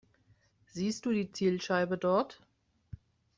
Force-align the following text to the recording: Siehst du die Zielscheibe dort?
Siehst 0.65 1.05
du 1.05 1.11
die 1.11 1.31
Zielscheibe 1.31 1.95
dort? 1.95 2.41